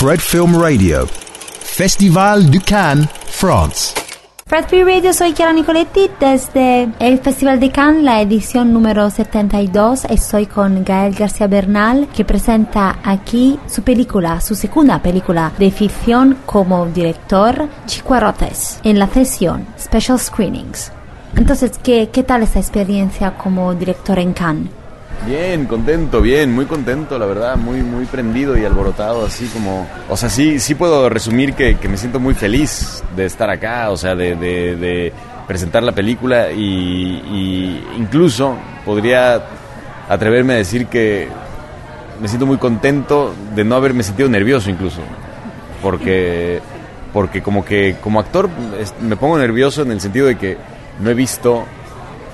Fred 0.00 0.20
Film 0.20 0.54
Radio, 0.54 1.08
Festival 1.08 2.48
du 2.52 2.60
Cannes, 2.60 3.08
France. 3.26 3.94
Fred 4.46 4.66
Free 4.68 4.84
Radio, 4.84 5.12
soy 5.12 5.32
Chiara 5.32 5.52
Nicoletti 5.52 6.08
desde 6.20 6.88
el 7.00 7.18
Festival 7.18 7.58
de 7.58 7.72
Cannes, 7.72 8.04
la 8.04 8.20
edición 8.22 8.72
número 8.72 9.10
72. 9.10 10.04
Estoy 10.04 10.46
con 10.46 10.84
Gael 10.84 11.16
García 11.16 11.48
Bernal, 11.48 12.06
que 12.14 12.24
presenta 12.24 13.00
aquí 13.02 13.58
su 13.66 13.82
película, 13.82 14.40
su 14.40 14.54
segunda 14.54 15.02
película 15.02 15.50
de 15.58 15.72
ficción 15.72 16.38
como 16.46 16.86
director, 16.86 17.68
Chicuarotes, 17.86 18.78
en 18.84 19.00
la 19.00 19.08
sesión 19.08 19.66
Special 19.76 20.20
Screenings. 20.20 20.92
Entonces, 21.34 21.72
¿qué, 21.82 22.08
qué 22.12 22.22
tal 22.22 22.44
esta 22.44 22.60
experiencia 22.60 23.36
como 23.36 23.74
director 23.74 24.20
en 24.20 24.32
Cannes? 24.32 24.77
Bien, 25.26 25.66
contento, 25.66 26.20
bien, 26.22 26.54
muy 26.54 26.66
contento, 26.66 27.18
la 27.18 27.26
verdad, 27.26 27.56
muy, 27.56 27.82
muy 27.82 28.06
prendido 28.06 28.56
y 28.56 28.64
alborotado, 28.64 29.26
así 29.26 29.46
como, 29.48 29.86
o 30.08 30.16
sea, 30.16 30.30
sí, 30.30 30.58
sí 30.58 30.74
puedo 30.74 31.08
resumir 31.08 31.54
que, 31.54 31.76
me 31.88 31.96
siento 31.96 32.20
muy 32.20 32.34
feliz 32.34 33.02
de 33.14 33.26
estar 33.26 33.50
acá, 33.50 33.90
o 33.90 33.96
sea, 33.96 34.14
de, 34.14 35.12
presentar 35.46 35.82
la 35.82 35.92
película 35.92 36.52
y, 36.52 37.82
incluso 37.98 38.56
podría 38.84 39.42
atreverme 40.08 40.54
a 40.54 40.56
decir 40.56 40.86
que 40.86 41.28
me 42.20 42.28
siento 42.28 42.46
muy 42.46 42.58
contento 42.58 43.34
de 43.54 43.64
no 43.64 43.74
haberme 43.74 44.02
sentido 44.04 44.28
nervioso 44.28 44.70
incluso, 44.70 45.00
porque, 45.82 46.60
porque 47.12 47.42
como 47.42 47.64
que 47.64 47.96
como 48.02 48.20
actor 48.20 48.48
me 49.02 49.16
pongo 49.16 49.36
nervioso 49.36 49.82
en 49.82 49.92
el 49.92 50.00
sentido 50.00 50.26
de 50.26 50.38
que 50.38 50.56
no 51.00 51.10
he 51.10 51.14
visto 51.14 51.66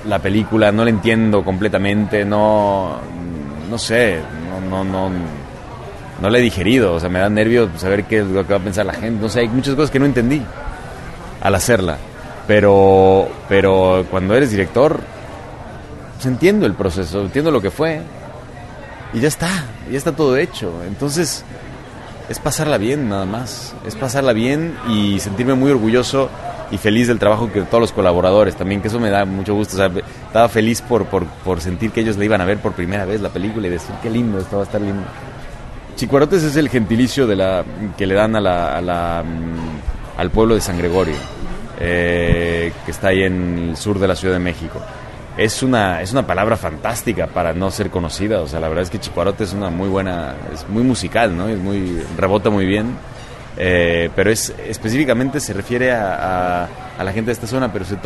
la 0.06 0.18
película, 0.18 0.72
no 0.72 0.84
la 0.84 0.90
entiendo 0.90 1.44
completamente, 1.44 2.24
no, 2.24 2.98
no 3.70 3.78
sé, 3.78 4.20
no, 4.50 4.60
no, 4.60 4.84
no, 4.84 5.10
no 6.20 6.30
la 6.30 6.38
he 6.38 6.42
digerido, 6.42 6.94
o 6.94 7.00
sea, 7.00 7.08
me 7.08 7.18
da 7.18 7.28
nervios 7.28 7.70
saber 7.76 8.04
qué 8.04 8.18
es 8.18 8.26
lo 8.26 8.46
que 8.46 8.52
va 8.52 8.60
a 8.60 8.62
pensar 8.62 8.86
la 8.86 8.92
gente, 8.92 9.22
no 9.22 9.28
sé, 9.28 9.40
hay 9.40 9.48
muchas 9.48 9.74
cosas 9.74 9.90
que 9.90 9.98
no 9.98 10.06
entendí 10.06 10.42
al 11.40 11.54
hacerla, 11.54 11.98
pero, 12.46 13.28
pero 13.48 14.06
cuando 14.10 14.34
eres 14.34 14.50
director, 14.50 15.00
pues 16.14 16.26
entiendo 16.26 16.66
el 16.66 16.74
proceso, 16.74 17.22
entiendo 17.22 17.50
lo 17.50 17.60
que 17.60 17.70
fue, 17.70 18.02
y 19.12 19.20
ya 19.20 19.28
está, 19.28 19.50
ya 19.90 19.96
está 19.96 20.12
todo 20.12 20.36
hecho, 20.36 20.72
entonces 20.86 21.44
es 22.28 22.38
pasarla 22.38 22.78
bien 22.78 23.08
nada 23.08 23.26
más, 23.26 23.74
es 23.86 23.94
pasarla 23.96 24.32
bien 24.32 24.76
y 24.88 25.20
sentirme 25.20 25.54
muy 25.54 25.70
orgulloso 25.70 26.30
y 26.70 26.78
feliz 26.78 27.08
del 27.08 27.18
trabajo 27.18 27.52
que 27.52 27.62
todos 27.62 27.80
los 27.80 27.92
colaboradores 27.92 28.56
también, 28.56 28.80
que 28.80 28.88
eso 28.88 28.98
me 28.98 29.10
da 29.10 29.24
mucho 29.24 29.54
gusto. 29.54 29.74
O 29.74 29.76
sea, 29.76 29.90
estaba 30.26 30.48
feliz 30.48 30.80
por, 30.82 31.06
por, 31.06 31.24
por 31.26 31.60
sentir 31.60 31.90
que 31.90 32.00
ellos 32.00 32.16
le 32.16 32.24
iban 32.24 32.40
a 32.40 32.44
ver 32.44 32.58
por 32.58 32.72
primera 32.72 33.04
vez 33.04 33.20
la 33.20 33.28
película 33.28 33.66
y 33.66 33.70
decir 33.70 33.94
qué 34.02 34.10
lindo, 34.10 34.38
esto 34.38 34.56
va 34.56 34.62
a 34.62 34.66
estar 34.66 34.80
lindo. 34.80 35.02
Chicuarotes 35.96 36.42
es 36.42 36.56
el 36.56 36.68
gentilicio 36.68 37.26
de 37.26 37.36
la, 37.36 37.64
que 37.96 38.06
le 38.06 38.14
dan 38.14 38.34
a 38.36 38.40
la, 38.40 38.76
a 38.76 38.80
la, 38.80 39.22
mm, 39.24 40.20
al 40.20 40.30
pueblo 40.30 40.54
de 40.54 40.60
San 40.60 40.76
Gregorio, 40.76 41.14
eh, 41.78 42.72
que 42.84 42.90
está 42.90 43.08
ahí 43.08 43.22
en 43.22 43.68
el 43.70 43.76
sur 43.76 43.98
de 43.98 44.08
la 44.08 44.16
Ciudad 44.16 44.34
de 44.34 44.40
México. 44.40 44.80
Es 45.36 45.62
una, 45.62 46.00
es 46.00 46.12
una 46.12 46.26
palabra 46.26 46.56
fantástica 46.56 47.26
para 47.26 47.52
no 47.52 47.70
ser 47.70 47.90
conocida, 47.90 48.40
o 48.40 48.48
sea, 48.48 48.60
la 48.60 48.68
verdad 48.68 48.84
es 48.84 48.90
que 48.90 49.00
Chicuarote 49.00 49.44
es 49.44 49.52
una 49.52 49.70
muy 49.70 49.88
buena, 49.88 50.34
es 50.52 50.68
muy 50.68 50.82
musical, 50.82 51.36
¿no? 51.36 51.48
Es 51.48 51.58
muy, 51.58 52.02
rebota 52.16 52.50
muy 52.50 52.66
bien 52.66 52.96
eh, 53.56 54.10
pero 54.16 54.30
es 54.30 54.52
específicamente 54.66 55.38
se 55.38 55.52
refiere 55.52 55.92
a, 55.92 56.68
a, 56.98 57.04
la 57.04 57.12
gente 57.12 57.26
de 57.26 57.32
esta 57.32 57.46
zona, 57.46 57.72
pero 57.72 57.84
se 57.84 57.96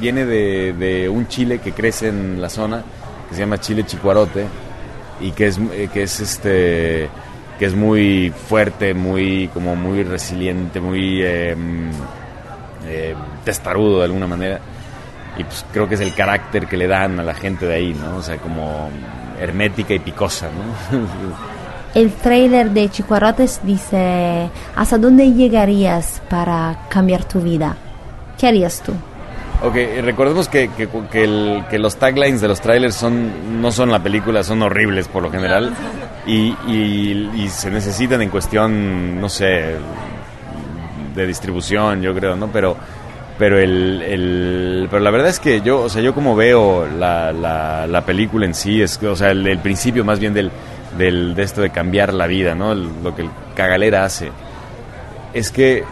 viene 0.00 0.24
de, 0.24 0.72
de, 0.72 1.08
un 1.08 1.26
chile 1.26 1.58
que 1.58 1.72
crece 1.72 2.08
en 2.08 2.40
la 2.40 2.48
zona, 2.48 2.84
que 3.28 3.34
se 3.34 3.40
llama 3.40 3.58
chile 3.58 3.84
chicuarote, 3.84 4.46
y 5.20 5.32
que 5.32 5.48
es, 5.48 5.58
eh, 5.72 5.88
que 5.92 6.04
es 6.04 6.20
este 6.20 7.08
que 7.58 7.66
es 7.66 7.74
muy 7.74 8.32
fuerte, 8.48 8.94
muy 8.94 9.48
como 9.52 9.76
muy 9.76 10.02
resiliente, 10.02 10.80
muy 10.80 11.22
em, 11.22 11.90
eh, 12.86 13.14
testarudo 13.44 13.98
de 13.98 14.04
alguna 14.04 14.26
manera. 14.26 14.60
Y 15.36 15.44
pues 15.44 15.64
creo 15.72 15.88
que 15.88 15.94
es 15.94 16.00
el 16.00 16.14
carácter 16.14 16.66
que 16.66 16.76
le 16.76 16.86
dan 16.86 17.18
a 17.20 17.22
la 17.22 17.34
gente 17.34 17.66
de 17.66 17.74
ahí, 17.74 17.94
¿no? 17.94 18.16
O 18.16 18.22
sea, 18.22 18.36
como 18.38 18.90
hermética 19.40 19.94
y 19.94 19.98
picosa, 19.98 20.48
¿no? 20.48 20.98
El 21.94 22.10
trailer 22.10 22.70
de 22.70 22.88
Chicuarotes 22.88 23.60
dice, 23.64 24.48
¿hasta 24.74 24.96
dónde 24.96 25.32
llegarías 25.32 26.22
para 26.30 26.86
cambiar 26.88 27.24
tu 27.24 27.40
vida? 27.40 27.76
¿Qué 28.38 28.46
harías 28.46 28.82
tú? 28.82 28.92
Ok, 29.62 29.76
recordemos 30.02 30.48
que, 30.48 30.70
que, 30.70 31.78
los 31.78 31.96
taglines 31.96 32.40
de 32.40 32.48
los 32.48 32.60
trailers 32.60 32.96
son, 32.96 33.60
no 33.60 33.70
son 33.70 33.92
la 33.92 34.02
película, 34.02 34.42
son 34.42 34.62
horribles 34.62 35.06
por 35.06 35.22
lo 35.22 35.30
general 35.30 35.72
y, 36.26 36.56
y, 36.66 37.48
se 37.48 37.70
necesitan 37.70 38.22
en 38.22 38.30
cuestión, 38.30 39.20
no 39.20 39.28
sé, 39.28 39.76
de 41.14 41.26
distribución, 41.26 42.02
yo 42.02 42.12
creo, 42.12 42.34
¿no? 42.34 42.48
Pero, 42.48 42.76
pero, 43.38 43.58
el, 43.60 44.02
el, 44.02 44.88
pero 44.90 45.00
la 45.00 45.10
verdad 45.10 45.28
es 45.28 45.38
que 45.38 45.60
yo, 45.60 45.82
o 45.82 45.88
sea, 45.88 46.02
yo 46.02 46.12
como 46.12 46.34
veo 46.34 46.88
la, 46.98 47.32
la, 47.32 47.86
la 47.86 48.00
película 48.04 48.46
en 48.46 48.54
sí, 48.54 48.82
es, 48.82 49.00
o 49.00 49.14
sea, 49.14 49.30
el 49.30 49.58
principio 49.58 50.04
más 50.04 50.18
bien 50.18 50.34
del 50.34 50.50
del, 50.96 51.34
de 51.34 51.42
esto 51.42 51.60
de 51.60 51.70
cambiar 51.70 52.12
la 52.12 52.26
vida, 52.26 52.54
¿no? 52.54 52.74
lo 52.74 53.14
que 53.14 53.22
el 53.22 53.30
cagalera 53.54 54.04
hace. 54.04 54.30
Es 55.34 55.50
que 55.50 55.84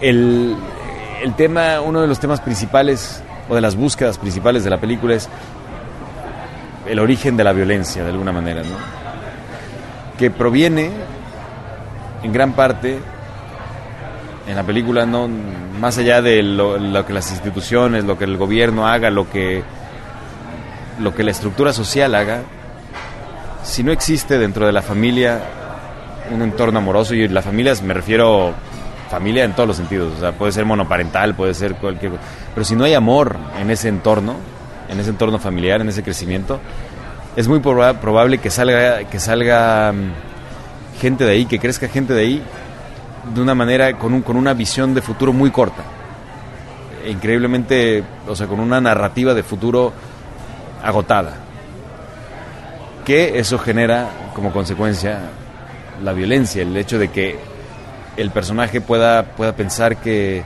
el, 0.00 0.56
el 1.22 1.34
tema, 1.34 1.80
uno 1.80 2.00
de 2.00 2.06
los 2.06 2.20
temas 2.20 2.40
principales 2.40 3.22
o 3.48 3.54
de 3.54 3.60
las 3.60 3.76
búsquedas 3.76 4.18
principales 4.18 4.64
de 4.64 4.70
la 4.70 4.78
película 4.78 5.14
es 5.14 5.28
el 6.86 6.98
origen 6.98 7.36
de 7.36 7.44
la 7.44 7.52
violencia, 7.52 8.02
de 8.02 8.10
alguna 8.10 8.32
manera, 8.32 8.62
¿no? 8.62 8.76
Que 10.18 10.30
proviene 10.30 10.90
en 12.22 12.32
gran 12.32 12.52
parte 12.52 12.98
en 14.48 14.56
la 14.56 14.62
película, 14.64 15.04
no 15.04 15.28
más 15.78 15.98
allá 15.98 16.22
de 16.22 16.42
lo, 16.42 16.78
lo, 16.78 17.04
que 17.04 17.12
las 17.12 17.30
instituciones, 17.30 18.04
lo 18.04 18.16
que 18.16 18.24
el 18.24 18.36
gobierno 18.36 18.86
haga, 18.86 19.10
lo 19.10 19.28
que, 19.28 19.62
lo 20.98 21.14
que 21.14 21.22
la 21.22 21.30
estructura 21.30 21.72
social 21.72 22.14
haga, 22.14 22.40
si 23.62 23.82
no 23.82 23.92
existe 23.92 24.38
dentro 24.38 24.66
de 24.66 24.72
la 24.72 24.82
familia 24.82 25.40
un 26.30 26.42
entorno 26.42 26.78
amoroso, 26.78 27.14
y 27.14 27.28
la 27.28 27.42
familia 27.42 27.74
me 27.82 27.94
refiero 27.94 28.54
familia 29.10 29.44
en 29.44 29.54
todos 29.54 29.66
los 29.66 29.76
sentidos, 29.76 30.14
o 30.18 30.20
sea, 30.20 30.32
puede 30.32 30.52
ser 30.52 30.66
monoparental, 30.66 31.34
puede 31.34 31.54
ser 31.54 31.76
cualquier 31.76 32.12
pero 32.54 32.64
si 32.64 32.76
no 32.76 32.84
hay 32.84 32.94
amor 32.94 33.36
en 33.58 33.70
ese 33.70 33.88
entorno, 33.88 34.36
en 34.88 35.00
ese 35.00 35.10
entorno 35.10 35.38
familiar, 35.38 35.80
en 35.80 35.88
ese 35.88 36.02
crecimiento, 36.02 36.60
es 37.36 37.48
muy 37.48 37.60
probable 37.60 38.38
que 38.38 38.50
salga, 38.50 39.04
que 39.04 39.18
salga 39.18 39.92
mm, 39.92 41.00
gente 41.00 41.24
de 41.24 41.32
ahí, 41.32 41.46
que 41.46 41.58
crezca 41.58 41.88
gente 41.88 42.12
de 42.12 42.20
ahí 42.20 42.42
de 43.34 43.40
una 43.40 43.54
manera, 43.54 43.96
con, 43.96 44.12
un, 44.12 44.22
con 44.22 44.36
una 44.36 44.54
visión 44.54 44.94
de 44.94 45.02
futuro 45.02 45.32
muy 45.32 45.50
corta. 45.50 45.82
Increíblemente, 47.06 48.02
o 48.26 48.34
sea, 48.34 48.46
con 48.46 48.60
una 48.60 48.80
narrativa 48.80 49.34
de 49.34 49.42
futuro 49.42 49.92
agotada 50.82 51.47
que 53.08 53.38
eso 53.38 53.58
genera 53.58 54.10
como 54.34 54.52
consecuencia 54.52 55.20
la 56.04 56.12
violencia, 56.12 56.60
el 56.60 56.76
hecho 56.76 56.98
de 56.98 57.08
que 57.08 57.38
el 58.18 58.30
personaje 58.30 58.82
pueda, 58.82 59.22
pueda 59.22 59.56
pensar 59.56 59.96
que, 59.96 60.44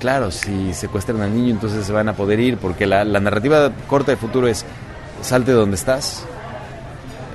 claro, 0.00 0.30
si 0.30 0.72
secuestran 0.72 1.20
al 1.20 1.34
niño 1.34 1.50
entonces 1.50 1.84
se 1.84 1.92
van 1.92 2.08
a 2.08 2.14
poder 2.14 2.40
ir, 2.40 2.56
porque 2.56 2.86
la, 2.86 3.04
narrativa 3.04 3.70
corta 3.86 4.12
de 4.12 4.16
futuro 4.16 4.48
es, 4.48 4.64
salte 5.20 5.50
de 5.50 5.58
donde 5.58 5.76
estás, 5.76 6.24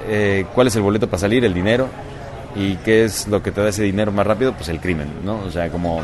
eh, 0.07 0.47
cuál 0.55 0.65
es 0.65 0.75
el 0.75 0.81
boleto 0.81 1.05
para 1.05 1.19
salir, 1.19 1.45
el 1.45 1.53
dinero, 1.53 1.87
y 2.55 2.77
qué 2.77 3.03
es 3.03 3.27
lo 3.27 3.43
que 3.43 3.51
te 3.51 3.61
da 3.61 3.69
ese 3.69 3.83
dinero 3.83 4.11
más 4.11 4.25
rápido, 4.25 4.53
pues 4.53 4.67
el 4.67 4.79
crimen, 4.79 5.09
¿no? 5.23 5.41
O 5.41 5.51
sea, 5.51 5.69
como... 5.69 6.01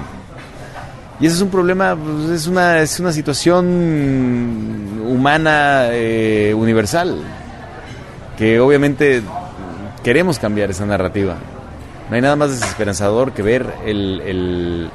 Y 1.20 1.26
ese 1.26 1.38
es 1.38 1.42
un 1.42 1.50
problema, 1.50 1.96
pues, 1.96 2.30
es, 2.30 2.46
una, 2.46 2.80
es 2.80 3.00
una 3.00 3.12
situación 3.12 5.02
humana 5.04 5.88
eh, 5.90 6.54
universal, 6.56 7.24
que 8.40 8.58
obviamente 8.62 9.22
queremos 10.02 10.40
cambiar 10.40 10.72
esa 10.72 10.86
narrativa. 10.86 11.36
No 12.10 12.16
hay 12.16 12.22
nada 12.22 12.38
más 12.38 12.52
desesperanzador 12.52 13.34
que 13.34 13.44
ver 13.44 13.68
el, 13.86 14.90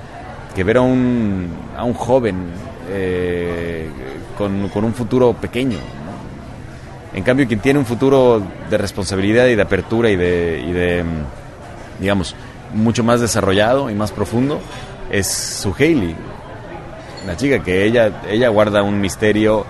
que 0.54 0.64
ver 0.64 0.78
a 0.78 0.80
un, 0.80 1.50
a 1.76 1.84
un 1.84 1.92
joven 1.92 2.46
eh, 2.90 3.86
con, 4.38 4.84
un 4.84 4.94
futuro 4.94 5.34
pequeño. 5.34 5.76
En 7.12 7.22
cambio, 7.22 7.46
quien 7.46 7.60
tiene 7.60 7.78
un 7.78 7.84
futuro 7.84 8.42
de 8.70 8.78
responsabilidad 8.78 9.46
y 9.48 9.56
de 9.56 9.62
apertura 9.62 10.08
y 10.08 10.16
de, 10.16 10.64
y 10.66 10.72
de 10.72 11.04
digamos, 12.00 12.34
mucho 12.72 13.04
más 13.04 13.20
desarrollado 13.20 13.90
y 13.90 13.94
más 13.94 14.10
profundo 14.10 14.58
es 15.10 15.28
su 15.28 15.74
Hailey, 15.78 16.16
la 17.26 17.36
chica 17.36 17.62
que 17.62 17.84
ella, 17.84 18.22
ella 18.28 18.48
guarda 18.48 18.82
un 18.82 19.02
misterio 19.02 19.66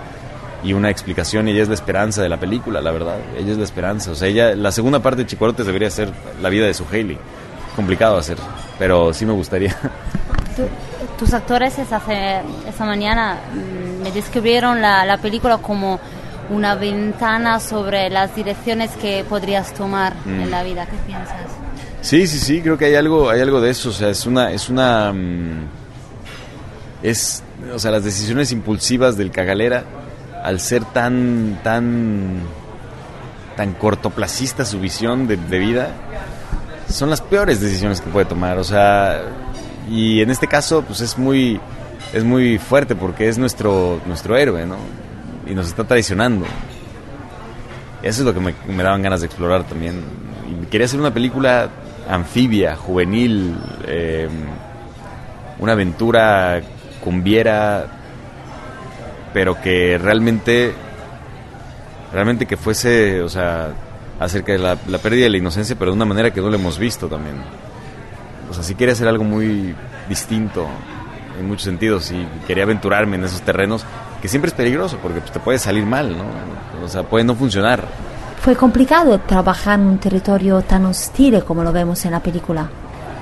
y 0.64 0.72
una 0.72 0.90
explicación 0.90 1.46
y 1.46 1.52
ella 1.52 1.62
es 1.62 1.68
la 1.68 1.74
esperanza 1.74 2.22
de 2.22 2.28
la 2.28 2.40
película, 2.40 2.80
la 2.80 2.90
verdad. 2.90 3.18
Ella 3.36 3.52
es 3.52 3.58
la 3.58 3.64
esperanza. 3.64 4.10
O 4.10 4.14
sea, 4.14 4.28
ella, 4.28 4.54
la 4.56 4.72
segunda 4.72 5.00
parte 5.00 5.22
de 5.22 5.26
Chicuarotes 5.26 5.66
debería 5.66 5.90
ser 5.90 6.10
la 6.40 6.48
vida 6.48 6.66
de 6.66 6.74
su 6.74 6.84
Hailey. 6.90 7.18
Complicado 7.76 8.16
hacer, 8.16 8.38
pero 8.78 9.12
sí 9.12 9.26
me 9.26 9.32
gustaría. 9.32 9.76
tus 11.18 11.34
actores 11.34 11.78
esa, 11.78 12.00
esa 12.68 12.84
mañana 12.84 13.38
mm, 13.52 14.02
me 14.02 14.12
describieron 14.12 14.80
la, 14.80 15.04
la, 15.04 15.18
película 15.18 15.58
como 15.58 16.00
una 16.50 16.74
ventana 16.74 17.60
sobre 17.60 18.08
las 18.10 18.34
direcciones 18.34 18.90
que 18.92 19.24
podrías 19.28 19.74
tomar 19.74 20.14
en 20.24 20.46
mm. 20.46 20.50
la 20.50 20.62
vida. 20.62 20.86
¿Qué 20.86 20.96
piensas? 21.06 21.36
Sí, 22.00 22.26
sí, 22.26 22.38
sí, 22.38 22.60
creo 22.62 22.78
que 22.78 22.86
hay 22.86 22.94
algo, 22.94 23.28
hay 23.30 23.40
algo 23.40 23.60
de 23.60 23.70
eso, 23.70 23.88
o 23.88 23.92
sea, 23.92 24.10
es 24.10 24.26
una, 24.26 24.52
es 24.52 24.68
una, 24.68 25.12
mm, 25.12 25.68
es, 27.02 27.42
o 27.74 27.78
sea, 27.78 27.90
las 27.90 28.04
decisiones 28.04 28.52
impulsivas 28.52 29.16
del 29.16 29.30
cagalera, 29.30 29.84
al 30.44 30.60
ser 30.60 30.84
tan, 30.84 31.58
tan, 31.64 32.40
tan 33.56 33.72
cortoplacista 33.72 34.66
su 34.66 34.78
visión 34.78 35.26
de, 35.26 35.36
vida, 35.58 35.88
son 36.88 37.08
las 37.08 37.22
peores 37.22 37.60
decisiones 37.62 38.02
que 38.02 38.10
puede 38.10 38.26
tomar, 38.26 38.58
o 38.58 38.64
sea, 38.64 39.22
y 39.90 40.20
en 40.20 40.30
este 40.30 40.46
caso, 40.46 40.82
pues 40.82 41.00
es 41.00 41.16
muy, 41.16 41.58
es 42.12 42.24
muy 42.24 42.58
fuerte 42.58 42.94
porque 42.94 43.28
es 43.28 43.38
nuestro, 43.38 44.02
nuestro 44.06 44.36
héroe, 44.36 44.66
¿no? 44.66 44.76
Y 45.46 45.54
nos 45.54 45.66
está 45.66 45.84
traicionando. 45.84 46.44
Eso 48.02 48.20
es 48.20 48.26
lo 48.26 48.34
que 48.34 48.40
me, 48.40 48.82
daban 48.82 49.00
ganas 49.00 49.20
de 49.20 49.26
explorar 49.26 49.64
también. 49.64 50.02
Y 50.62 50.66
quería 50.66 50.84
hacer 50.84 51.00
una 51.00 51.12
película 51.12 51.70
anfibia, 52.06 52.76
juvenil, 52.76 53.56
eh, 53.86 54.28
una 55.58 55.72
aventura 55.72 56.60
cumbiera, 57.02 57.86
pero 59.34 59.60
que 59.60 59.98
realmente, 59.98 60.72
realmente 62.12 62.46
que 62.46 62.56
fuese, 62.56 63.20
o 63.20 63.28
sea, 63.28 63.70
acerca 64.20 64.52
de 64.52 64.58
la, 64.58 64.76
pérdida 64.76 65.24
de 65.24 65.30
la 65.30 65.38
inocencia, 65.38 65.76
pero 65.76 65.90
de 65.90 65.96
una 65.96 66.06
manera 66.06 66.30
que 66.32 66.40
no 66.40 66.48
lo 66.48 66.54
hemos 66.54 66.78
visto 66.78 67.08
también. 67.08 67.34
O 68.48 68.54
sea, 68.54 68.62
sí 68.62 68.76
quería 68.76 68.92
hacer 68.92 69.08
algo 69.08 69.24
muy 69.24 69.74
distinto 70.08 70.66
en 71.38 71.48
muchos 71.48 71.64
sentidos 71.64 72.12
y 72.12 72.26
quería 72.46 72.62
aventurarme 72.62 73.16
en 73.16 73.24
esos 73.24 73.42
terrenos 73.42 73.84
que 74.22 74.28
siempre 74.28 74.50
es 74.50 74.54
peligroso 74.54 74.98
porque 75.02 75.18
pues, 75.20 75.32
te 75.32 75.40
puede 75.40 75.58
salir 75.58 75.84
mal, 75.84 76.16
¿no? 76.16 76.24
O 76.84 76.88
sea, 76.88 77.02
puede 77.02 77.24
no 77.24 77.34
funcionar. 77.34 77.84
¿Fue 78.40 78.54
complicado 78.54 79.18
trabajar 79.18 79.80
en 79.80 79.86
un 79.86 79.98
territorio 79.98 80.62
tan 80.62 80.86
hostil 80.86 81.42
como 81.42 81.64
lo 81.64 81.72
vemos 81.72 82.04
en 82.04 82.12
la 82.12 82.20
película? 82.20 82.70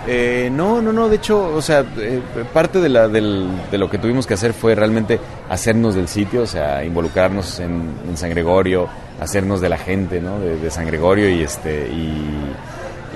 Eh, 0.07 0.51
no, 0.53 0.83
no, 0.83 0.93
no, 0.93 1.09
de 1.09 1.17
hecho, 1.17 1.55
o 1.55 1.63
sea, 1.63 1.85
eh, 1.99 2.21
parte 2.53 2.81
de, 2.81 2.89
la, 2.89 3.07
del, 3.07 3.47
de 3.71 3.79
lo 3.79 3.89
que 3.89 3.99
tuvimos 3.99 4.27
que 4.27 4.35
hacer 4.35 4.53
fue 4.53 4.75
realmente 4.75 5.21
hacernos 5.49 5.95
del 5.95 6.09
sitio, 6.09 6.43
o 6.43 6.47
sea, 6.47 6.85
involucrarnos 6.85 7.61
en, 7.61 7.93
San 8.17 8.31
Gregorio, 8.31 8.89
hacernos 9.21 9.61
de 9.61 9.69
la 9.69 9.79
gente, 9.79 10.21
¿no? 10.21 10.41
De, 10.41 10.71
San 10.71 10.87
Gregorio 10.87 11.29
y 11.29 11.43
este, 11.43 11.89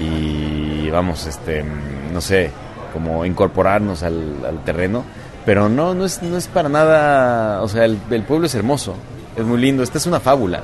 y, 0.00 0.88
vamos, 0.91 1.27
este, 1.27 1.65
no 2.12 2.21
sé, 2.21 2.50
como 2.93 3.27
incorporarnos 3.27 4.03
al, 4.03 4.44
al 4.47 4.65
terreno, 4.65 5.03
pero 5.44 5.69
no, 5.69 5.93
no 5.94 6.05
es, 6.05 6.23
no 6.23 6.37
es 6.37 6.47
para 6.47 6.69
nada, 6.69 7.62
o 7.62 7.69
sea, 7.69 7.85
el, 7.85 7.99
el 8.11 8.23
pueblo 8.23 8.47
es 8.47 8.55
hermoso, 8.55 8.94
es 9.37 9.44
muy 9.44 9.59
lindo, 9.59 9.83
esta 9.83 9.99
es 9.99 10.06
una 10.06 10.21
fábula. 10.21 10.62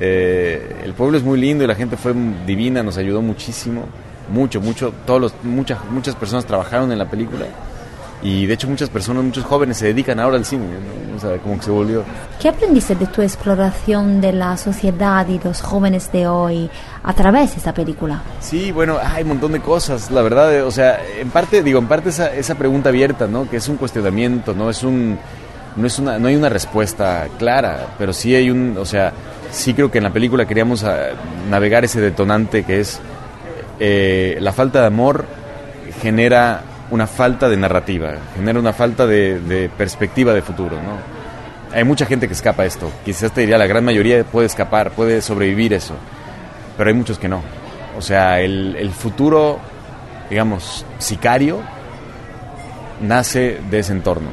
Eh, 0.00 0.76
el 0.84 0.94
pueblo 0.94 1.18
es 1.18 1.24
muy 1.24 1.40
lindo 1.40 1.64
y 1.64 1.66
la 1.66 1.74
gente 1.74 1.96
fue 1.96 2.14
divina, 2.46 2.82
nos 2.82 2.96
ayudó 2.98 3.20
muchísimo, 3.20 3.86
mucho, 4.28 4.60
mucho. 4.60 4.92
Todos 5.06 5.20
los, 5.20 5.34
muchas, 5.42 5.78
muchas 5.90 6.14
personas 6.14 6.44
trabajaron 6.44 6.92
en 6.92 6.98
la 6.98 7.08
película 7.08 7.46
y 8.20 8.46
de 8.46 8.54
hecho 8.54 8.66
muchas 8.68 8.90
personas, 8.90 9.22
muchos 9.22 9.44
jóvenes 9.44 9.76
se 9.76 9.86
dedican 9.86 10.18
ahora 10.18 10.36
al 10.36 10.44
cine, 10.44 10.66
¿no? 10.66 11.16
o 11.16 11.20
sea, 11.20 11.38
como 11.38 11.56
que 11.56 11.64
se 11.64 11.70
volvió. 11.70 12.02
¿Qué 12.40 12.48
aprendiste 12.48 12.94
de 12.96 13.06
tu 13.06 13.22
exploración 13.22 14.20
de 14.20 14.32
la 14.32 14.56
sociedad 14.56 15.26
y 15.28 15.38
los 15.38 15.60
jóvenes 15.60 16.10
de 16.10 16.26
hoy 16.26 16.68
a 17.04 17.12
través 17.12 17.52
de 17.52 17.58
esta 17.58 17.72
película? 17.72 18.22
Sí, 18.40 18.72
bueno, 18.72 18.98
hay 19.00 19.22
un 19.22 19.30
montón 19.30 19.52
de 19.52 19.60
cosas, 19.60 20.10
la 20.10 20.22
verdad, 20.22 20.52
eh, 20.52 20.62
o 20.62 20.70
sea, 20.70 20.98
en 21.20 21.30
parte, 21.30 21.62
digo, 21.62 21.78
en 21.78 21.86
parte 21.86 22.08
esa, 22.08 22.34
esa 22.34 22.56
pregunta 22.56 22.88
abierta, 22.88 23.28
¿no? 23.28 23.48
Que 23.48 23.58
es 23.58 23.68
un 23.68 23.76
cuestionamiento, 23.76 24.52
¿no? 24.52 24.68
Es 24.68 24.82
un, 24.82 25.16
no 25.76 25.86
es 25.86 25.98
una, 26.00 26.18
no 26.18 26.26
hay 26.26 26.34
una 26.34 26.48
respuesta 26.48 27.28
clara, 27.38 27.86
pero 27.98 28.12
sí 28.12 28.34
hay 28.34 28.50
un, 28.50 28.76
o 28.78 28.84
sea, 28.84 29.12
sí 29.52 29.74
creo 29.74 29.92
que 29.92 29.98
en 29.98 30.04
la 30.04 30.12
película 30.12 30.44
queríamos 30.44 30.82
ah, 30.82 31.10
navegar 31.48 31.84
ese 31.84 32.00
detonante 32.00 32.64
que 32.64 32.80
es 32.80 33.00
eh, 33.80 34.38
la 34.40 34.52
falta 34.52 34.80
de 34.80 34.86
amor 34.86 35.24
genera 36.00 36.62
una 36.90 37.06
falta 37.06 37.48
de 37.48 37.56
narrativa, 37.56 38.14
genera 38.34 38.58
una 38.58 38.72
falta 38.72 39.06
de, 39.06 39.70
perspectiva 39.76 40.32
de 40.32 40.42
futuro, 40.42 40.76
¿no? 40.76 41.18
Hay 41.76 41.84
mucha 41.84 42.06
gente 42.06 42.26
que 42.26 42.32
escapa 42.32 42.62
a 42.62 42.66
esto, 42.66 42.90
quizás 43.04 43.30
te 43.32 43.42
diría 43.42 43.58
la 43.58 43.66
gran 43.66 43.84
mayoría 43.84 44.24
puede 44.24 44.46
escapar, 44.46 44.92
puede 44.92 45.20
sobrevivir 45.20 45.74
eso, 45.74 45.94
pero 46.76 46.88
hay 46.88 46.96
muchos 46.96 47.18
que 47.18 47.28
no. 47.28 47.42
O 47.96 48.00
sea, 48.00 48.40
el, 48.40 48.90
futuro, 48.90 49.58
digamos, 50.30 50.86
sicario, 50.98 51.60
nace 53.02 53.60
de 53.70 53.80
ese 53.80 53.92
entorno, 53.92 54.28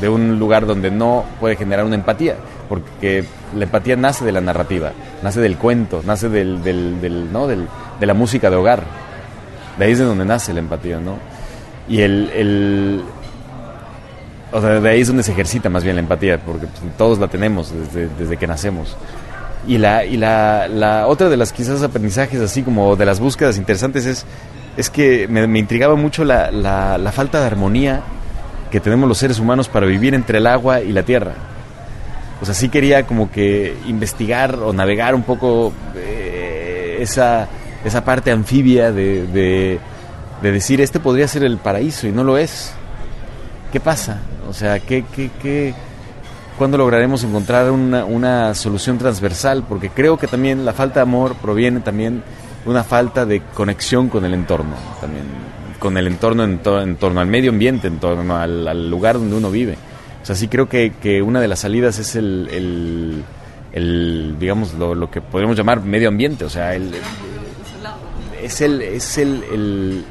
de 0.00 0.08
un 0.08 0.38
lugar 0.38 0.64
donde 0.64 0.90
no 0.90 1.24
puede 1.38 1.56
generar 1.56 1.84
una 1.84 1.96
empatía, 1.96 2.36
porque 2.68 3.24
la 3.54 3.64
empatía 3.64 3.96
nace 3.96 4.24
de 4.24 4.32
la 4.32 4.40
narrativa, 4.40 4.92
nace 5.22 5.40
del 5.40 5.58
cuento, 5.58 6.02
nace 6.06 6.30
del, 6.30 6.62
del, 6.62 7.30
¿no? 7.30 7.46
del, 7.46 7.68
de 7.98 8.06
la 8.06 8.14
música 8.14 8.50
de 8.50 8.56
hogar. 8.56 8.82
De 9.78 9.84
ahí 9.84 9.92
es 9.92 9.98
de 9.98 10.04
donde 10.04 10.24
nace 10.24 10.52
la 10.52 10.60
empatía, 10.60 10.98
¿no? 11.00 11.18
Y 11.88 12.00
el, 12.00 12.30
el, 12.30 13.04
o 14.52 14.60
sea, 14.60 14.80
de 14.80 14.88
ahí 14.88 15.00
es 15.00 15.08
donde 15.08 15.22
se 15.22 15.32
ejercita 15.32 15.68
más 15.68 15.84
bien 15.84 15.96
la 15.96 16.00
empatía, 16.00 16.38
porque 16.38 16.66
pues, 16.66 16.96
todos 16.96 17.18
la 17.18 17.28
tenemos 17.28 17.72
desde, 17.72 18.08
desde 18.18 18.36
que 18.36 18.46
nacemos. 18.46 18.96
Y 19.66 19.78
la, 19.78 20.04
y 20.04 20.16
la, 20.16 21.04
otra 21.08 21.28
de 21.28 21.36
las 21.36 21.52
quizás 21.52 21.82
aprendizajes, 21.82 22.40
así 22.40 22.62
como 22.62 22.96
de 22.96 23.06
las 23.06 23.18
búsquedas 23.18 23.56
interesantes, 23.56 24.06
es, 24.06 24.26
es 24.76 24.90
que 24.90 25.26
me, 25.28 25.46
me 25.46 25.58
intrigaba 25.58 25.96
mucho 25.96 26.24
la, 26.24 26.50
la, 26.50 26.98
la 26.98 27.12
falta 27.12 27.40
de 27.40 27.46
armonía 27.46 28.02
que 28.70 28.80
tenemos 28.80 29.08
los 29.08 29.18
seres 29.18 29.38
humanos 29.38 29.68
para 29.68 29.86
vivir 29.86 30.14
entre 30.14 30.38
el 30.38 30.46
agua 30.46 30.80
y 30.80 30.92
la 30.92 31.02
tierra. 31.02 31.32
O 32.40 32.44
sea, 32.44 32.54
sí 32.54 32.68
quería 32.68 33.06
como 33.06 33.30
que 33.30 33.76
investigar 33.86 34.56
o 34.56 34.72
navegar 34.72 35.14
un 35.14 35.22
poco 35.22 35.72
eh, 35.94 36.98
esa, 37.00 37.48
esa 37.84 38.04
parte 38.04 38.30
anfibia 38.30 38.92
de, 38.92 39.26
de, 39.26 39.78
de, 40.42 40.52
decir, 40.52 40.80
este 40.80 41.00
podría 41.00 41.28
ser 41.28 41.44
el 41.44 41.58
paraíso 41.58 42.06
y 42.06 42.12
no 42.12 42.24
lo 42.24 42.38
es. 42.38 42.72
¿Qué 43.72 43.80
pasa? 43.80 44.22
O 44.48 44.52
sea, 44.52 44.80
¿qué, 44.80 45.04
qué, 45.14 45.30
qué, 45.42 45.74
¿cuándo 46.56 46.78
lograremos 46.78 47.24
encontrar 47.24 47.70
una, 47.70 48.04
una 48.04 48.54
solución 48.54 48.98
transversal? 48.98 49.64
Porque 49.68 49.90
creo 49.90 50.16
que 50.16 50.26
también 50.26 50.64
la 50.64 50.72
falta 50.72 51.00
de 51.00 51.02
amor 51.02 51.34
proviene 51.36 51.80
también 51.80 52.22
de 52.64 52.70
una 52.70 52.84
falta 52.84 53.26
de 53.26 53.42
conexión 53.54 54.08
con 54.08 54.24
el 54.24 54.32
entorno, 54.32 54.76
también 55.00 55.24
con 55.78 55.98
el 55.98 56.06
entorno 56.06 56.44
en, 56.44 56.58
to 56.58 56.80
en 56.80 56.96
torno 56.96 57.20
al 57.20 57.26
medio 57.26 57.50
ambiente, 57.50 57.88
en 57.88 57.98
torno 57.98 58.36
al, 58.36 58.88
lugar 58.88 59.18
donde 59.18 59.36
uno 59.36 59.50
vive. 59.50 59.76
O 60.22 60.26
sea, 60.26 60.34
sí 60.34 60.48
creo 60.48 60.66
que, 60.68 60.94
que 61.02 61.20
una 61.20 61.40
de 61.40 61.48
las 61.48 61.58
salidas 61.58 61.98
es 61.98 62.16
el, 62.16 62.48
el, 62.50 63.24
el 63.72 64.36
digamos, 64.38 64.72
lo, 64.74 64.94
lo, 64.94 65.10
que 65.10 65.20
podríamos 65.20 65.58
llamar 65.58 65.82
medio 65.82 66.08
ambiente. 66.08 66.46
O 66.46 66.48
sea, 66.48 66.74
el, 66.74 66.94
es 68.44 68.60
el, 68.60 68.82
es 68.82 69.18
el, 69.18 69.42
el, 69.52 70.04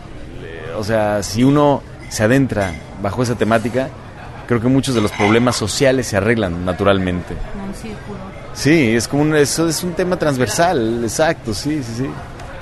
o 0.76 0.84
sea, 0.84 1.22
si 1.24 1.44
uno 1.44 1.82
se 2.10 2.24
adentra 2.24 2.74
bajo 3.02 3.24
esa 3.24 3.36
temática, 3.36 3.90
creo 4.48 4.60
que 4.60 4.68
muchos 4.68 4.96
de 4.96 5.02
los 5.02 5.12
problemas 5.12 5.56
sociales 5.56 6.08
se 6.08 6.18
arreglan 6.18 6.66
naturalmente. 6.66 7.36
Sí, 8.54 8.96
es 8.96 9.08
como 9.08 9.24
un, 9.24 9.36
eso 9.36 9.68
es 9.68 9.84
un 9.84 9.94
tema 9.94 10.18
transversal, 10.18 11.02
exacto, 11.04 11.54
sí, 11.54 11.82
sí, 11.84 11.94
sí. 11.98 12.10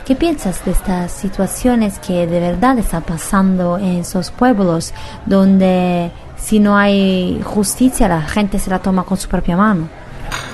¿Qué 0.06 0.16
piensas 0.16 0.64
de 0.66 0.72
estas 0.72 1.12
situaciones 1.12 2.00
que 2.00 2.28
de 2.28 2.40
verdad 2.40 2.78
están 2.80 3.04
pasando 3.04 3.78
en 3.78 3.98
esos 3.98 4.32
pueblos 4.32 4.94
donde 5.26 6.12
si 6.38 6.60
no 6.60 6.76
hay 6.76 7.40
justicia 7.44 8.08
la 8.08 8.22
gente 8.22 8.58
se 8.60 8.70
la 8.70 8.80
toma 8.80 9.04
con 9.04 9.18
su 9.18 9.30
propia 9.30 9.56
mano? 9.56 10.01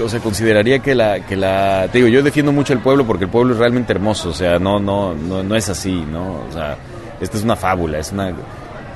O 0.03 0.09
sea, 0.09 0.19
consideraría 0.19 0.79
que 0.79 0.93
la, 0.93 1.21
que 1.25 1.35
la, 1.35 1.87
te 1.91 1.97
digo, 1.97 2.07
yo 2.07 2.21
defiendo 2.21 2.51
mucho 2.51 2.73
el 2.73 2.79
pueblo 2.79 3.05
porque 3.05 3.25
el 3.25 3.31
pueblo 3.31 3.53
es 3.53 3.59
realmente 3.59 3.93
hermoso, 3.93 4.29
o 4.29 4.33
sea, 4.33 4.59
no, 4.59 4.79
no, 4.79 5.13
no, 5.15 5.41
no 5.41 5.55
es 5.55 5.69
así, 5.69 6.05
¿no? 6.11 6.43
O 6.47 6.51
sea, 6.51 6.77
esta 7.19 7.37
es 7.37 7.43
una 7.43 7.55
fábula, 7.55 7.97
es 7.97 8.11
una, 8.11 8.31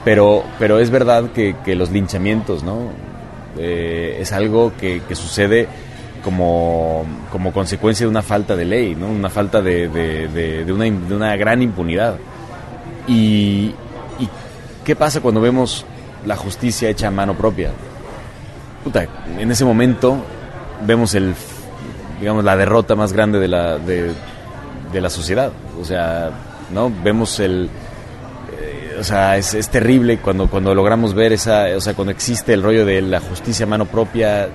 pero, 0.05 0.43
pero 0.59 0.79
es 0.79 0.89
verdad 0.89 1.31
que, 1.31 1.55
que 1.65 1.75
los 1.75 1.91
linchamientos, 1.91 2.63
¿no? 2.63 2.89
Eh, 3.57 4.17
es 4.19 4.31
algo 4.31 4.73
que, 4.79 5.01
que 5.07 5.15
sucede 5.15 5.67
como, 6.23 7.05
como 7.31 7.51
consecuencia 7.51 8.05
de 8.05 8.09
una 8.09 8.21
falta 8.21 8.55
de 8.55 8.65
ley, 8.65 8.95
¿no? 8.95 9.07
Una 9.07 9.29
falta 9.29 9.61
de, 9.61 9.87
de, 9.89 10.27
de, 10.65 10.73
una, 10.73 10.85
de 10.85 11.15
una 11.15 11.35
gran 11.35 11.61
impunidad. 11.61 12.15
Y, 13.07 13.73
¿Y 14.19 14.29
qué 14.85 14.95
pasa 14.95 15.21
cuando 15.21 15.41
vemos 15.41 15.85
la 16.25 16.35
justicia 16.35 16.89
hecha 16.89 17.07
a 17.07 17.11
mano 17.11 17.35
propia? 17.35 17.71
Puta, 18.83 19.05
en 19.37 19.51
ese 19.51 19.65
momento 19.65 20.23
vemos 20.85 21.15
el, 21.15 21.33
digamos, 22.19 22.43
la 22.43 22.55
derrota 22.55 22.95
más 22.95 23.13
grande 23.13 23.39
de 23.39 23.47
la, 23.47 23.77
de, 23.77 24.13
la 24.93 25.09
sociedad. 25.09 25.51
O 25.79 25.85
sea, 25.85 26.31
¿no? 26.71 26.91
Vemos 27.03 27.39
el... 27.39 27.69
Eh, 28.59 28.97
o 28.99 29.03
sea, 29.03 29.37
es, 29.37 29.53
es, 29.53 29.69
terrible 29.69 30.19
cuando, 30.19 30.49
cuando 30.49 30.75
logramos 30.75 31.13
ver 31.13 31.33
esa... 31.33 31.65
O 31.75 31.81
sea, 31.81 31.93
cuando 31.93 32.11
existe 32.11 32.53
el 32.53 32.63
rollo 32.63 32.85
de 32.85 33.01
la 33.01 33.19
justicia 33.19 33.65
a 33.65 33.69
mano 33.69 33.85
propia 33.85 34.49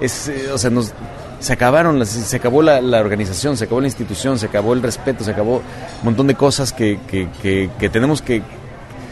es, 0.00 0.28
eh, 0.28 0.50
o 0.52 0.58
sea, 0.58 0.70
nos, 0.70 0.92
se 1.40 1.52
acabaron, 1.52 2.04
se 2.04 2.36
acabó 2.36 2.62
la, 2.62 2.78
organización, 3.00 3.56
se 3.56 3.64
acabó 3.64 3.80
la 3.80 3.86
institución, 3.86 4.38
se 4.38 4.46
acabó 4.46 4.72
el 4.74 4.82
respeto, 4.82 5.24
se 5.24 5.30
acabó 5.30 5.56
un 5.56 6.04
montón 6.04 6.26
de 6.26 6.34
cosas 6.34 6.72
que, 6.72 6.98
que, 7.08 7.28
que, 7.40 7.70
que 7.78 7.88
tenemos 7.88 8.22
que... 8.22 8.42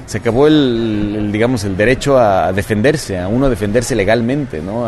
Se 0.06 0.18
acabó 0.18 0.46
el, 0.46 1.30
digamos, 1.32 1.64
el 1.64 1.76
derecho 1.76 2.16
a 2.16 2.52
defenderse, 2.52 3.18
a 3.18 3.26
uno 3.26 3.50
defenderse 3.50 3.96
legalmente, 3.96 4.62
¿no? 4.62 4.86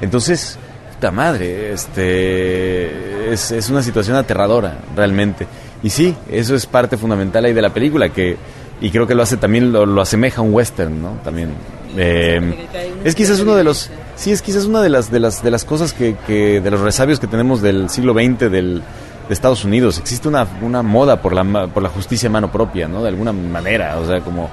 Entonces, 0.00 0.58
puta 0.94 1.10
madre, 1.10 1.72
este, 1.72 3.32
es, 3.32 3.50
es 3.50 3.70
una 3.70 3.82
situación 3.82 4.16
aterradora, 4.16 4.78
realmente. 4.94 5.46
y 5.82 5.90
sí, 5.90 6.14
eso 6.30 6.54
es 6.54 6.66
parte 6.66 6.96
fundamental 6.96 7.44
ahí 7.44 7.52
de 7.52 7.62
la 7.62 7.70
película, 7.70 8.08
que 8.08 8.36
y 8.80 8.90
creo 8.90 9.06
que 9.06 9.14
lo 9.14 9.22
hace 9.22 9.36
también, 9.36 9.72
lo, 9.72 9.86
lo 9.86 10.02
asemeja 10.02 10.40
a 10.40 10.44
un 10.44 10.52
western, 10.52 11.00
¿no? 11.00 11.18
También. 11.24 11.50
Eh, 11.96 12.66
es 13.04 13.14
quizás 13.14 13.40
uno 13.40 13.54
de 13.54 13.64
los, 13.64 13.90
sí, 14.16 14.32
es 14.32 14.42
quizás 14.42 14.66
una 14.66 14.82
de 14.82 14.90
las, 14.90 15.10
de 15.10 15.18
las, 15.18 15.42
de 15.42 15.50
las 15.50 15.64
cosas 15.64 15.94
que, 15.94 16.14
que 16.26 16.60
de 16.60 16.70
los 16.70 16.80
resabios 16.80 17.18
que 17.18 17.26
tenemos 17.26 17.62
del 17.62 17.88
siglo 17.88 18.12
XX 18.12 18.50
del, 18.50 18.82
de 19.28 19.34
Estados 19.34 19.64
Unidos. 19.64 19.98
Existe 19.98 20.28
una, 20.28 20.46
una 20.60 20.82
moda 20.82 21.22
por 21.22 21.32
la, 21.32 21.68
por 21.68 21.82
la 21.82 21.88
justicia 21.88 22.28
a 22.28 22.32
mano 22.32 22.52
propia, 22.52 22.86
¿no? 22.86 23.02
De 23.02 23.08
alguna 23.08 23.32
manera, 23.32 23.98
o 23.98 24.06
sea, 24.06 24.20
como, 24.20 24.50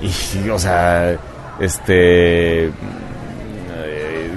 y, 0.00 0.48
o 0.48 0.58
sea, 0.58 1.16
este, 1.60 2.72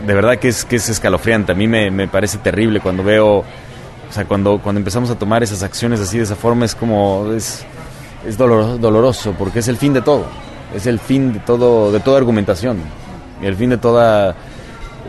de 0.07 0.13
verdad 0.13 0.37
que 0.37 0.47
es, 0.47 0.63
que 0.63 0.77
es 0.77 0.87
escalofriante. 0.87 1.51
A 1.51 1.55
mí 1.55 1.67
me, 1.67 1.91
me 1.91 2.07
parece 2.07 2.37
terrible 2.37 2.79
cuando 2.79 3.03
veo, 3.03 3.39
o 3.39 3.43
sea, 4.09 4.23
cuando, 4.25 4.59
cuando 4.59 4.79
empezamos 4.79 5.09
a 5.09 5.15
tomar 5.19 5.43
esas 5.43 5.63
acciones 5.63 5.99
así 5.99 6.17
de 6.17 6.23
esa 6.23 6.37
forma, 6.37 6.63
es 6.63 6.73
como, 6.75 7.29
es, 7.35 7.65
es 8.25 8.37
doloroso, 8.37 8.77
doloroso 8.77 9.35
porque 9.37 9.59
es 9.59 9.67
el 9.67 9.75
fin 9.75 9.93
de 9.93 10.01
todo. 10.01 10.25
Es 10.73 10.87
el 10.87 10.99
fin 10.99 11.33
de 11.33 11.39
todo, 11.39 11.91
de 11.91 11.99
toda 11.99 12.17
argumentación. 12.17 12.77
Y 13.41 13.45
el 13.45 13.55
fin 13.55 13.69
de 13.69 13.77
toda, 13.77 14.33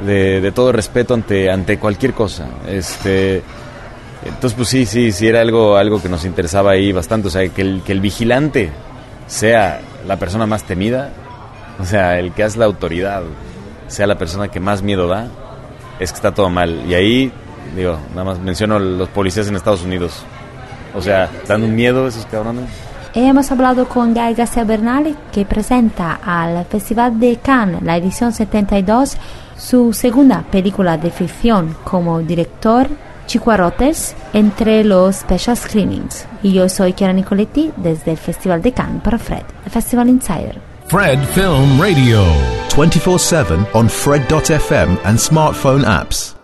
de, 0.04 0.40
de 0.40 0.52
todo 0.52 0.72
respeto 0.72 1.14
ante, 1.14 1.48
ante 1.48 1.78
cualquier 1.78 2.12
cosa. 2.12 2.48
Este, 2.66 3.42
entonces, 4.24 4.54
pues 4.54 4.68
sí, 4.68 4.84
sí, 4.84 5.12
sí, 5.12 5.28
era 5.28 5.40
algo, 5.40 5.76
algo 5.76 6.02
que 6.02 6.08
nos 6.08 6.24
interesaba 6.24 6.72
ahí 6.72 6.90
bastante. 6.90 7.28
O 7.28 7.30
sea, 7.30 7.48
que 7.48 7.62
el, 7.62 7.82
que 7.84 7.92
el 7.92 8.00
vigilante 8.00 8.70
sea 9.28 9.80
la 10.08 10.16
persona 10.16 10.46
más 10.46 10.64
temida, 10.64 11.12
o 11.78 11.84
sea, 11.84 12.18
el 12.18 12.32
que 12.32 12.42
hace 12.42 12.58
la 12.58 12.64
autoridad 12.64 13.22
sea 13.88 14.06
la 14.06 14.16
persona 14.16 14.48
que 14.48 14.60
más 14.60 14.82
miedo 14.82 15.08
da, 15.08 15.26
es 15.98 16.12
que 16.12 16.16
está 16.16 16.32
todo 16.32 16.48
mal. 16.50 16.82
Y 16.86 16.94
ahí, 16.94 17.32
digo, 17.74 17.98
nada 18.10 18.24
más 18.24 18.38
menciono 18.38 18.78
los 18.78 19.08
policías 19.08 19.48
en 19.48 19.56
Estados 19.56 19.82
Unidos. 19.82 20.22
O 20.94 21.02
sea, 21.02 21.28
dan 21.46 21.62
un 21.62 21.74
miedo 21.74 22.06
esos 22.06 22.24
cabrones. 22.26 22.64
Hemos 23.14 23.50
hablado 23.50 23.88
con 23.88 24.14
Gael 24.14 24.34
García 24.34 24.64
Bernal 24.64 25.16
que 25.32 25.44
presenta 25.44 26.20
al 26.22 26.64
Festival 26.66 27.18
de 27.18 27.36
Cannes, 27.36 27.82
la 27.82 27.96
edición 27.96 28.32
72, 28.32 29.16
su 29.56 29.92
segunda 29.92 30.44
película 30.50 30.98
de 30.98 31.10
ficción 31.10 31.74
como 31.84 32.20
director, 32.20 32.86
Chicuarotes, 33.26 34.14
entre 34.32 34.84
los 34.84 35.16
special 35.16 35.56
screenings. 35.56 36.26
Y 36.42 36.52
yo 36.52 36.68
soy 36.68 36.92
Chiara 36.92 37.12
Nicoletti 37.12 37.72
desde 37.76 38.12
el 38.12 38.18
Festival 38.18 38.62
de 38.62 38.72
Cannes 38.72 39.02
para 39.02 39.18
Fred, 39.18 39.42
el 39.64 39.70
Festival 39.70 40.08
Insider. 40.08 40.67
Fred 40.88 41.22
Film 41.34 41.78
Radio. 41.78 42.24
24 42.70 43.18
7 43.18 43.66
on 43.74 43.88
Fred.fm 43.90 44.98
and 45.04 45.18
smartphone 45.18 45.84
apps. 45.84 46.37